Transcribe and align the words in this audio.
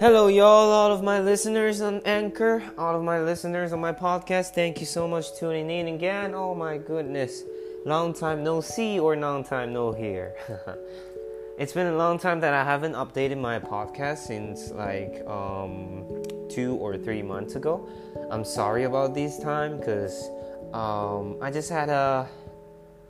Hello, 0.00 0.28
y'all, 0.28 0.70
all 0.70 0.92
of 0.92 1.02
my 1.02 1.18
listeners 1.18 1.80
on 1.80 2.00
Anchor, 2.04 2.62
all 2.78 2.94
of 2.94 3.02
my 3.02 3.20
listeners 3.20 3.72
on 3.72 3.80
my 3.80 3.92
podcast. 3.92 4.54
Thank 4.54 4.78
you 4.78 4.86
so 4.86 5.08
much 5.08 5.36
tuning 5.36 5.68
in 5.68 5.88
again. 5.88 6.36
Oh 6.36 6.54
my 6.54 6.78
goodness, 6.78 7.42
long 7.84 8.14
time 8.14 8.44
no 8.44 8.60
see 8.60 9.00
or 9.00 9.16
long 9.16 9.42
time 9.42 9.72
no 9.72 9.90
hear. 9.90 10.36
it's 11.58 11.72
been 11.72 11.88
a 11.88 11.96
long 11.96 12.16
time 12.16 12.38
that 12.38 12.54
I 12.54 12.62
haven't 12.62 12.92
updated 12.92 13.40
my 13.40 13.58
podcast 13.58 14.18
since 14.18 14.70
like 14.70 15.26
um, 15.26 16.04
two 16.48 16.76
or 16.76 16.96
three 16.96 17.22
months 17.22 17.56
ago. 17.56 17.88
I'm 18.30 18.44
sorry 18.44 18.84
about 18.84 19.16
this 19.16 19.40
time 19.40 19.78
because 19.78 20.30
um, 20.72 21.38
I 21.42 21.50
just 21.50 21.70
had 21.70 21.88
a 21.88 22.28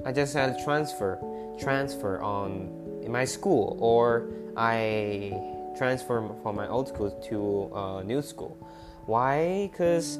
I 0.06 0.12
just 0.12 0.32
had 0.32 0.56
a 0.56 0.64
transfer 0.64 1.20
transfer 1.60 2.23
on 2.23 3.02
in 3.05 3.12
my 3.12 3.27
school 3.27 3.77
or 3.78 4.30
I 4.56 5.57
transfer 5.78 6.28
from 6.42 6.56
my 6.56 6.68
old 6.68 6.88
school 6.88 7.10
to 7.30 7.74
uh, 7.74 8.02
new 8.02 8.20
school. 8.20 8.59
Why? 9.06 9.70
Because 9.70 10.18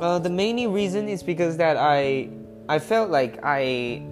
uh, 0.00 0.18
the 0.18 0.30
main 0.30 0.72
reason 0.72 1.08
is 1.08 1.22
because 1.22 1.56
that 1.58 1.76
I 1.76 2.30
I 2.68 2.78
felt 2.80 3.10
like 3.10 3.38
I 3.44 4.02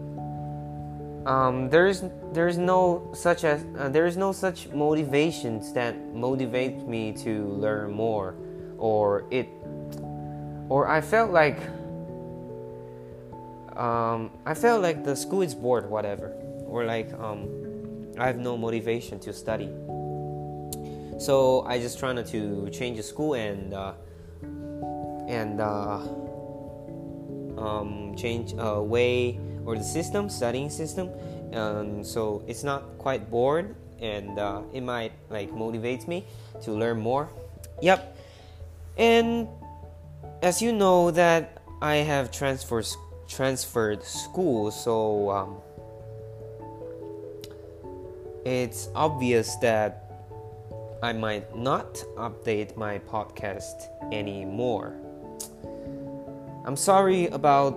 um, 1.27 1.69
there's 1.71 2.05
there's 2.33 2.57
no 2.57 3.11
such 3.13 3.43
as 3.43 3.65
uh, 3.79 3.89
there's 3.89 4.17
no 4.17 4.31
such 4.31 4.69
motivations 4.69 5.73
that 5.73 5.97
motivate 6.15 6.87
me 6.87 7.13
to 7.25 7.49
learn 7.59 7.91
more 7.93 8.37
or 8.79 9.25
it 9.31 9.49
or 10.69 10.87
I 10.87 11.01
felt 11.01 11.33
like 11.33 11.59
um, 13.77 14.31
I 14.47 14.55
felt 14.55 14.83
like 14.83 15.05
the 15.05 15.17
school 15.17 15.43
is 15.43 15.55
bored 15.55 15.91
whatever 15.91 16.31
or 16.67 16.85
like 16.85 17.13
um, 17.15 17.49
I 18.19 18.27
have 18.27 18.39
no 18.39 18.57
motivation 18.57 19.19
to 19.21 19.33
study 19.33 19.69
so 21.19 21.65
I 21.67 21.79
just 21.79 21.99
trying 21.99 22.23
to 22.23 22.71
change 22.71 22.97
the 22.97 23.03
school 23.03 23.35
and 23.35 23.73
uh, 23.73 23.95
and 25.27 25.61
uh, 25.61 25.99
um, 27.59 28.15
change 28.17 28.55
a 28.59 28.83
way 28.83 29.41
or 29.65 29.77
the 29.77 29.85
system, 29.85 30.29
studying 30.29 30.71
system. 30.71 31.11
Um, 31.53 32.05
so 32.05 32.45
it's 32.47 32.63
not 32.63 32.99
quite 32.99 33.31
bored, 33.31 33.75
and 34.01 34.39
uh, 34.39 34.63
it 34.73 34.83
might 34.83 35.13
like 35.31 35.51
motivates 35.51 36.07
me 36.07 36.25
to 36.63 36.73
learn 36.73 37.01
more. 37.01 37.29
Yep. 37.83 38.17
And 38.97 39.49
as 40.43 40.63
you 40.63 40.73
know 40.73 41.11
that 41.11 41.63
I 41.81 41.97
have 41.97 42.31
transferred 42.31 42.87
transferred 43.29 44.05
school, 44.05 44.71
so 44.71 45.31
um, 45.31 45.57
it's 48.45 48.89
obvious 48.95 49.57
that 49.57 50.06
I 51.03 51.13
might 51.13 51.55
not 51.55 51.95
update 52.17 52.77
my 52.77 52.99
podcast 52.99 53.89
anymore. 54.13 54.95
I'm 56.65 56.77
sorry 56.77 57.27
about 57.29 57.75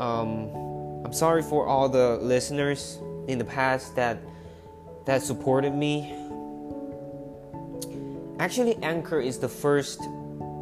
um, 0.00 0.50
I'm 1.04 1.12
sorry 1.12 1.42
for 1.42 1.66
all 1.66 1.88
the 1.88 2.18
listeners 2.22 2.98
in 3.28 3.38
the 3.38 3.44
past 3.44 3.96
that 3.96 4.18
that 5.04 5.22
supported 5.22 5.74
me. 5.74 6.12
Actually, 8.38 8.76
Anchor 8.82 9.20
is 9.20 9.38
the 9.38 9.48
first 9.48 10.00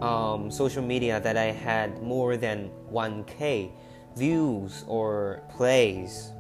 um, 0.03 0.51
social 0.51 0.83
media 0.83 1.21
that 1.21 1.37
I 1.37 1.51
had 1.51 2.03
more 2.03 2.37
than 2.37 2.71
1k 2.93 3.71
views 4.17 4.85
or 4.87 5.43
plays 5.51 6.31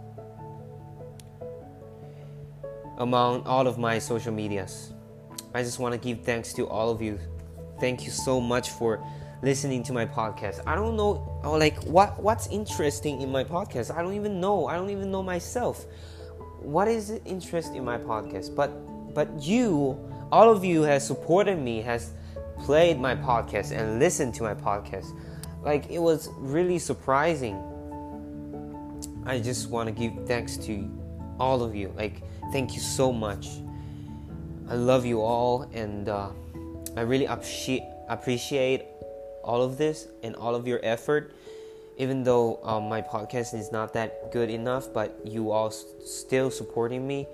among 2.99 3.43
all 3.45 3.67
of 3.67 3.79
my 3.79 3.99
social 3.99 4.33
medias. 4.33 4.94
I 5.55 5.63
just 5.63 5.79
want 5.79 5.93
to 5.93 5.99
give 5.99 6.25
thanks 6.25 6.53
to 6.55 6.67
all 6.67 6.91
of 6.91 7.01
you. 7.01 7.19
Thank 7.81 8.05
you 8.05 8.11
so 8.11 8.41
much 8.41 8.71
for 8.71 9.05
listening 9.41 9.85
to 9.85 9.93
my 9.93 10.05
podcast. 10.05 10.61
I 10.67 10.75
don't 10.75 10.97
know 10.97 11.41
like 11.45 11.81
what 11.85 12.21
what's 12.21 12.49
interesting 12.49 13.21
in 13.21 13.31
my 13.31 13.45
podcast. 13.45 13.97
I 13.97 14.03
don't 14.03 14.15
even 14.15 14.41
know. 14.41 14.67
I 14.67 14.75
don't 14.75 14.91
even 14.91 15.13
know 15.13 15.23
myself. 15.23 15.87
What 16.61 16.89
is 16.89 17.21
interest 17.25 17.73
in 17.75 17.85
my 17.85 17.99
podcast? 17.99 18.57
But 18.57 18.71
but 19.15 19.29
you, 19.43 19.97
all 20.33 20.51
of 20.51 20.65
you 20.65 20.83
has 20.83 21.07
supported 21.07 21.59
me, 21.61 21.83
has 21.83 22.13
played 22.59 22.99
my 22.99 23.15
podcast 23.15 23.71
and 23.71 24.01
listened 24.01 24.35
to 24.35 24.43
my 24.43 24.55
podcast. 24.55 25.17
Like 25.63 25.89
it 25.89 26.01
was 26.01 26.31
really 26.39 26.81
surprising. 26.81 27.57
I 29.25 29.39
just 29.39 29.71
want 29.71 29.87
to 29.89 29.93
give 29.93 30.27
thanks 30.27 30.57
to 30.67 30.91
all 31.39 31.63
of 31.63 31.77
you. 31.77 31.93
Like 31.97 32.23
thank 32.51 32.75
you 32.75 32.81
so 32.81 33.13
much. 33.13 33.49
I 34.69 34.75
love 34.75 35.05
you 35.05 35.21
all, 35.21 35.69
and 35.75 36.09
uh, 36.09 36.31
I 36.97 37.03
really 37.03 37.27
appreciate 37.27 37.83
appreciate 38.09 38.85
all 39.43 39.63
of 39.63 39.77
this 39.77 40.09
and 40.23 40.35
all 40.37 40.55
of 40.55 40.67
your 40.67 40.81
effort. 40.83 41.33
Even 41.97 42.25
though 42.25 42.59
um, 42.65 42.89
my 42.89 43.03
podcast 43.03 43.55
is 43.55 43.71
not 43.71 43.93
that 43.95 44.33
good 44.33 44.51
enough, 44.51 44.93
but 44.93 45.21
you 45.25 45.53
all 45.53 45.71
still 45.71 46.51
supporting 46.51 47.07
me. 47.07 47.29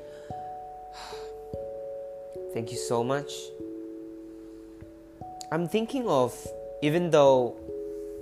Thank 2.53 2.71
you 2.71 2.77
so 2.77 3.03
much. 3.03 3.33
I'm 5.53 5.67
thinking 5.67 6.07
of 6.09 6.35
even 6.83 7.11
though 7.11 7.57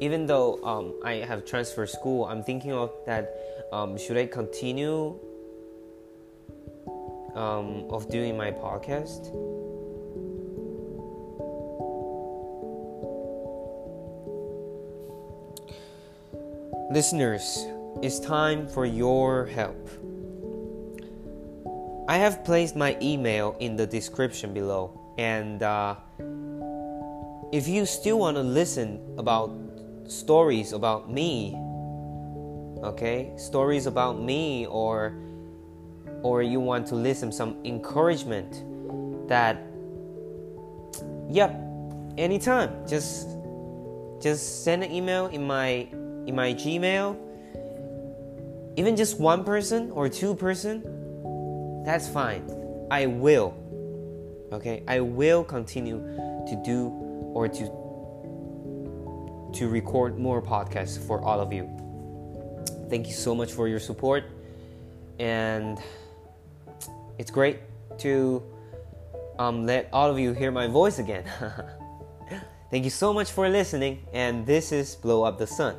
even 0.00 0.26
though 0.26 0.62
um, 0.62 0.94
I 1.04 1.24
have 1.26 1.44
transferred 1.44 1.90
school, 1.90 2.24
I'm 2.24 2.44
thinking 2.44 2.72
of 2.72 2.92
that 3.06 3.34
um, 3.72 3.98
should 3.98 4.16
I 4.16 4.26
continue 4.26 5.18
um, 7.38 7.86
of 7.90 8.08
doing 8.10 8.36
my 8.36 8.50
podcast. 8.50 9.30
Listeners, 16.90 17.64
it's 18.02 18.18
time 18.18 18.66
for 18.66 18.84
your 18.84 19.46
help. 19.46 19.88
I 22.08 22.16
have 22.16 22.42
placed 22.44 22.74
my 22.74 22.96
email 23.00 23.54
in 23.60 23.76
the 23.76 23.86
description 23.86 24.52
below, 24.52 24.98
and 25.18 25.62
uh, 25.62 25.94
if 27.52 27.68
you 27.68 27.86
still 27.86 28.18
want 28.18 28.36
to 28.36 28.42
listen 28.42 29.14
about 29.18 29.52
stories 30.08 30.72
about 30.72 31.12
me, 31.12 31.54
okay, 32.82 33.32
stories 33.36 33.86
about 33.86 34.18
me 34.18 34.66
or 34.66 35.14
or 36.22 36.42
you 36.42 36.60
want 36.60 36.86
to 36.88 36.94
listen 36.94 37.30
some 37.32 37.56
encouragement 37.64 38.64
that 39.28 39.62
yep 41.28 41.54
anytime. 42.16 42.70
Just 42.88 43.28
just 44.20 44.64
send 44.64 44.82
an 44.82 44.90
email 44.90 45.26
in 45.26 45.46
my 45.46 45.88
in 46.26 46.34
my 46.34 46.54
gmail. 46.54 47.16
Even 48.76 48.96
just 48.96 49.18
one 49.18 49.44
person 49.44 49.90
or 49.90 50.08
two 50.08 50.34
person 50.34 50.82
that's 51.84 52.08
fine. 52.08 52.42
I 52.90 53.06
will 53.06 53.54
okay? 54.52 54.82
I 54.88 55.00
will 55.00 55.44
continue 55.44 55.98
to 56.48 56.62
do 56.64 56.88
or 57.34 57.48
to 57.48 57.64
to 59.54 59.68
record 59.68 60.18
more 60.18 60.42
podcasts 60.42 60.98
for 60.98 61.22
all 61.22 61.40
of 61.40 61.52
you. 61.52 61.68
Thank 62.90 63.06
you 63.06 63.12
so 63.14 63.34
much 63.34 63.52
for 63.52 63.68
your 63.68 63.80
support 63.80 64.24
and 65.18 65.78
it's 67.18 67.30
great 67.30 67.58
to 67.98 68.42
um, 69.38 69.66
let 69.66 69.88
all 69.92 70.10
of 70.10 70.18
you 70.18 70.32
hear 70.32 70.50
my 70.50 70.66
voice 70.66 70.98
again. 70.98 71.24
Thank 72.70 72.84
you 72.84 72.90
so 72.90 73.12
much 73.12 73.30
for 73.30 73.48
listening, 73.48 74.06
and 74.12 74.46
this 74.46 74.72
is 74.72 74.94
Blow 74.94 75.24
Up 75.24 75.38
the 75.38 75.46
Sun. 75.46 75.76